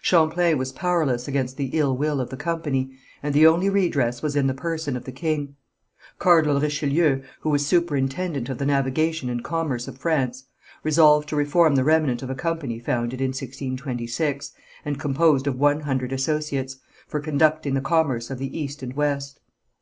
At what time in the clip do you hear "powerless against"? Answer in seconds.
0.72-1.58